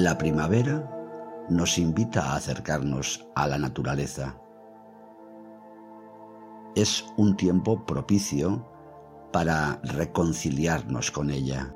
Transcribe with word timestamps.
La 0.00 0.16
primavera 0.16 0.88
nos 1.48 1.76
invita 1.76 2.20
a 2.22 2.36
acercarnos 2.36 3.26
a 3.34 3.48
la 3.48 3.58
naturaleza. 3.58 4.40
Es 6.76 7.04
un 7.16 7.36
tiempo 7.36 7.84
propicio 7.84 8.64
para 9.32 9.80
reconciliarnos 9.82 11.10
con 11.10 11.30
ella. 11.30 11.74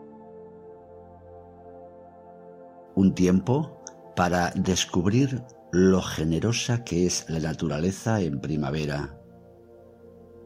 Un 2.95 3.13
tiempo 3.13 3.83
para 4.15 4.53
descubrir 4.53 5.43
lo 5.73 6.01
generosa 6.01 6.85
que 6.85 7.07
es 7.07 7.29
la 7.29 7.41
naturaleza 7.41 8.21
en 8.21 8.41
primavera, 8.41 9.19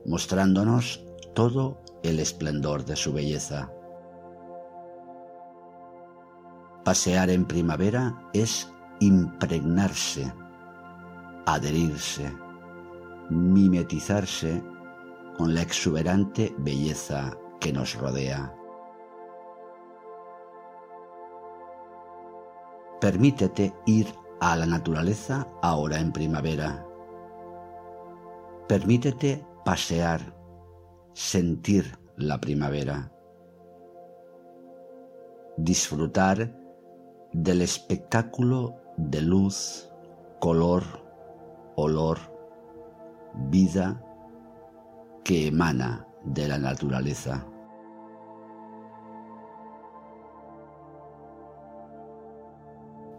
mostrándonos 0.06 1.04
todo 1.34 1.82
el 2.02 2.20
esplendor 2.20 2.86
de 2.86 2.96
su 2.96 3.12
belleza. 3.12 3.70
Pasear 6.86 7.30
en 7.30 7.46
primavera 7.46 8.14
es 8.32 8.72
impregnarse, 9.00 10.32
adherirse, 11.44 12.32
mimetizarse 13.28 14.62
con 15.36 15.52
la 15.52 15.62
exuberante 15.62 16.54
belleza 16.58 17.36
que 17.58 17.72
nos 17.72 17.96
rodea. 17.96 18.54
Permítete 23.00 23.74
ir 23.86 24.06
a 24.40 24.54
la 24.54 24.66
naturaleza 24.66 25.48
ahora 25.62 25.98
en 25.98 26.12
primavera. 26.12 26.86
Permítete 28.68 29.44
pasear, 29.64 30.20
sentir 31.14 31.98
la 32.16 32.40
primavera. 32.40 33.10
Disfrutar 35.56 36.65
del 37.36 37.60
espectáculo 37.60 38.76
de 38.96 39.20
luz, 39.20 39.92
color, 40.40 40.82
olor, 41.74 42.18
vida 43.50 44.02
que 45.22 45.48
emana 45.48 46.08
de 46.24 46.48
la 46.48 46.56
naturaleza. 46.56 47.46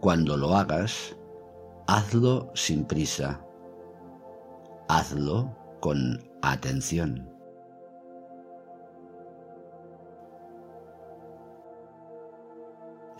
Cuando 0.00 0.36
lo 0.36 0.56
hagas, 0.56 1.16
hazlo 1.86 2.50
sin 2.54 2.84
prisa. 2.86 3.40
Hazlo 4.88 5.54
con 5.78 6.18
atención. 6.42 7.30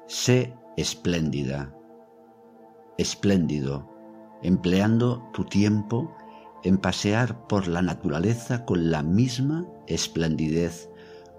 Sé 0.06 0.52
espléndida, 0.79 1.75
espléndido, 2.98 3.91
empleando 4.43 5.29
tu 5.33 5.45
tiempo 5.45 6.15
en 6.62 6.79
pasear 6.79 7.48
por 7.48 7.67
la 7.67 7.83
naturaleza 7.83 8.65
con 8.65 8.89
la 8.93 9.03
misma 9.03 9.67
esplendidez 9.89 10.89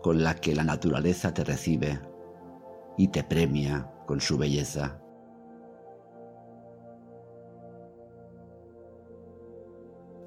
con 0.04 0.24
la 0.24 0.36
que 0.36 0.54
la 0.54 0.66
naturaleza 0.66 1.34
te 1.34 1.46
recibe 1.46 2.02
y 2.98 3.08
te 3.08 3.24
premia 3.24 3.90
con 4.06 4.20
su 4.20 4.38
belleza. 4.38 5.00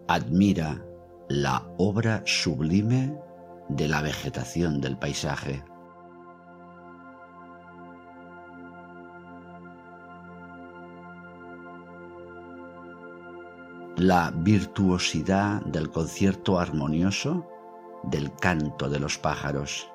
Admira 0.08 0.82
la 1.28 1.70
obra 1.76 2.22
sublime 2.24 3.14
de 3.68 3.88
la 3.88 4.00
vegetación 4.00 4.80
del 4.80 4.98
paisaje. 4.98 5.62
La 14.02 14.32
virtuosidad 14.34 15.62
del 15.62 15.88
concierto 15.88 16.58
armonioso 16.58 17.46
del 18.02 18.34
canto 18.34 18.88
de 18.88 18.98
los 18.98 19.16
pájaros. 19.16 19.88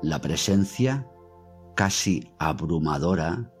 La 0.00 0.18
presencia 0.20 1.06
casi 1.74 2.32
abrumadora 2.38 3.52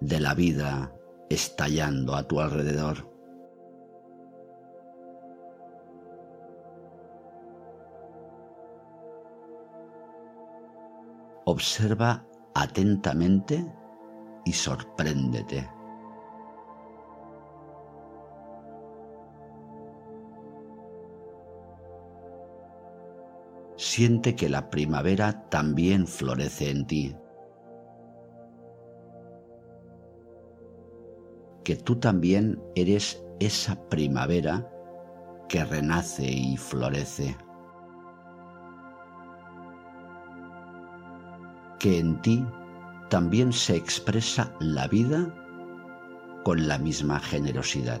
de 0.00 0.20
la 0.20 0.34
vida 0.34 0.94
estallando 1.30 2.14
a 2.14 2.28
tu 2.28 2.40
alrededor. 2.40 3.11
Observa 11.44 12.24
atentamente 12.54 13.64
y 14.44 14.52
sorpréndete. 14.52 15.68
Siente 23.76 24.36
que 24.36 24.48
la 24.48 24.70
primavera 24.70 25.48
también 25.48 26.06
florece 26.06 26.70
en 26.70 26.86
ti. 26.86 27.16
Que 31.64 31.76
tú 31.76 31.96
también 31.96 32.62
eres 32.76 33.24
esa 33.40 33.88
primavera 33.88 34.70
que 35.48 35.64
renace 35.64 36.24
y 36.24 36.56
florece. 36.56 37.36
Que 41.82 41.98
en 41.98 42.22
ti 42.22 42.46
también 43.10 43.52
se 43.52 43.74
expresa 43.74 44.54
la 44.60 44.86
vida 44.86 45.34
con 46.44 46.68
la 46.68 46.78
misma 46.78 47.18
generosidad. 47.18 48.00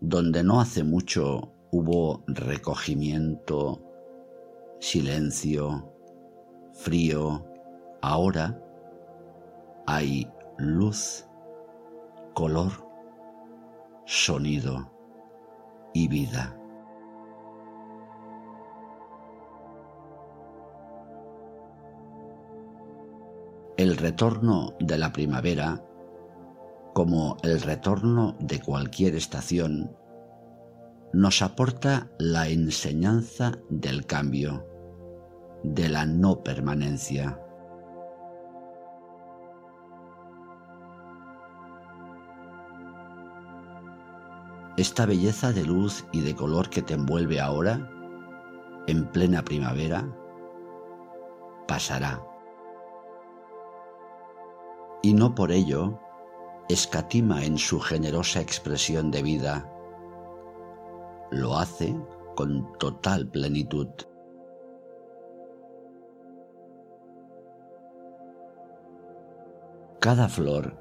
Donde 0.00 0.44
no 0.44 0.60
hace 0.60 0.84
mucho 0.84 1.52
hubo 1.72 2.22
recogimiento, 2.28 3.80
silencio, 4.78 5.92
frío, 6.72 7.44
ahora 8.00 8.62
hay 9.86 10.30
luz, 10.58 11.26
color, 12.34 12.72
sonido 14.04 14.90
y 15.94 16.08
vida. 16.08 16.56
El 23.76 23.96
retorno 23.96 24.74
de 24.80 24.98
la 24.98 25.12
primavera, 25.12 25.84
como 26.94 27.36
el 27.42 27.60
retorno 27.60 28.34
de 28.40 28.60
cualquier 28.60 29.14
estación, 29.14 29.94
nos 31.12 31.42
aporta 31.42 32.10
la 32.18 32.48
enseñanza 32.48 33.52
del 33.68 34.06
cambio, 34.06 34.66
de 35.62 35.88
la 35.88 36.06
no 36.06 36.42
permanencia. 36.42 37.45
Esta 44.76 45.06
belleza 45.06 45.52
de 45.52 45.64
luz 45.64 46.04
y 46.12 46.20
de 46.20 46.34
color 46.34 46.68
que 46.68 46.82
te 46.82 46.94
envuelve 46.94 47.40
ahora, 47.40 47.90
en 48.86 49.06
plena 49.06 49.42
primavera, 49.42 50.06
pasará. 51.66 52.22
Y 55.02 55.14
no 55.14 55.34
por 55.34 55.50
ello 55.50 55.98
escatima 56.68 57.44
en 57.44 57.58
su 57.58 57.80
generosa 57.80 58.40
expresión 58.40 59.10
de 59.10 59.22
vida. 59.22 59.72
Lo 61.30 61.56
hace 61.56 61.96
con 62.34 62.72
total 62.78 63.28
plenitud. 63.28 63.88
Cada 70.00 70.28
flor 70.28 70.76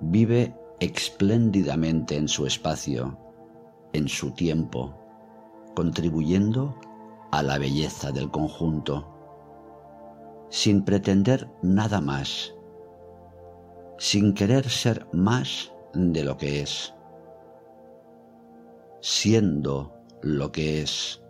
vive 0.00 0.54
espléndidamente 0.78 2.16
en 2.16 2.28
su 2.28 2.46
espacio, 2.46 3.18
en 3.92 4.08
su 4.08 4.30
tiempo, 4.32 4.94
contribuyendo 5.74 6.74
a 7.30 7.42
la 7.42 7.58
belleza 7.58 8.12
del 8.12 8.30
conjunto, 8.30 9.08
sin 10.50 10.84
pretender 10.84 11.50
nada 11.62 12.00
más, 12.00 12.54
sin 13.98 14.34
querer 14.34 14.68
ser 14.68 15.06
más 15.12 15.72
de 15.94 16.24
lo 16.24 16.36
que 16.36 16.62
es, 16.62 16.94
siendo 19.00 19.94
lo 20.22 20.52
que 20.52 20.82
es, 20.82 21.22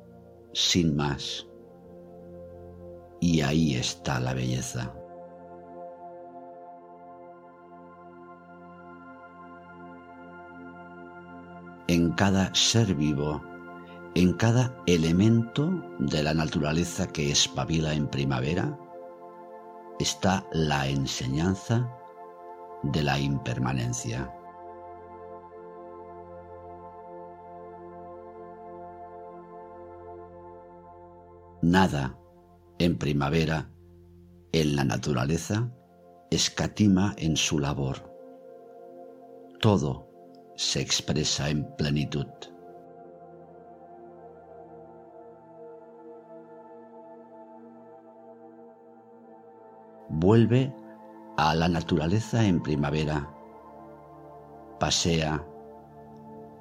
sin 0.52 0.96
más, 0.96 1.46
y 3.20 3.40
ahí 3.42 3.74
está 3.74 4.18
la 4.18 4.34
belleza. 4.34 4.92
En 11.92 12.12
cada 12.12 12.54
ser 12.54 12.94
vivo, 12.94 13.42
en 14.14 14.32
cada 14.32 14.74
elemento 14.86 15.70
de 15.98 16.22
la 16.22 16.32
naturaleza 16.32 17.06
que 17.06 17.30
espabila 17.30 17.92
en 17.92 18.08
primavera, 18.08 18.78
está 19.98 20.48
la 20.52 20.88
enseñanza 20.88 21.94
de 22.82 23.02
la 23.02 23.20
impermanencia. 23.20 24.34
Nada 31.60 32.18
en 32.78 32.96
primavera, 32.96 33.70
en 34.52 34.76
la 34.76 34.84
naturaleza, 34.84 35.70
escatima 36.30 37.14
en 37.18 37.36
su 37.36 37.58
labor. 37.58 37.98
Todo 39.60 40.11
se 40.62 40.80
expresa 40.80 41.50
en 41.50 41.64
plenitud. 41.76 42.26
Vuelve 50.08 50.72
a 51.36 51.54
la 51.56 51.68
naturaleza 51.68 52.44
en 52.44 52.62
primavera. 52.62 53.28
Pasea, 54.78 55.44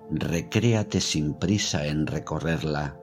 recréate 0.10 1.00
sin 1.00 1.36
prisa 1.36 1.86
en 1.86 2.08
recorrerla 2.08 3.00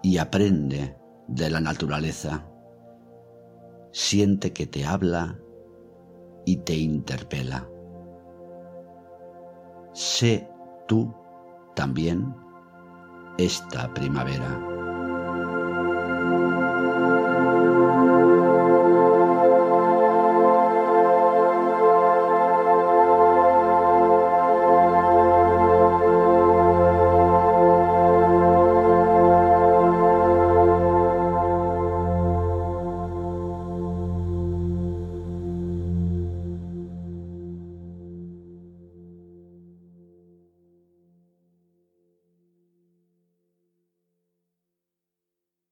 y 0.00 0.18
aprende 0.18 0.96
de 1.26 1.50
la 1.50 1.60
naturaleza. 1.60 2.46
Siente 3.90 4.52
que 4.52 4.66
te 4.66 4.84
habla 4.84 5.38
y 6.46 6.58
te 6.58 6.76
interpela. 6.76 7.68
Sé 9.94 10.48
tú 10.88 11.14
también 11.76 12.34
esta 13.38 13.92
primavera. 13.94 14.73